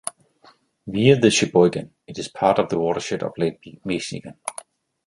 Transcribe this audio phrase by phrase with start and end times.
[0.87, 4.33] Via the Sheboygan, it is part of the watershed of Lake Michigan.